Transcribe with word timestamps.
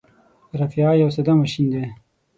رافعه 0.59 0.91
یو 1.01 1.09
ساده 1.15 1.33
ماشین 1.41 1.65
دی. 1.73 1.83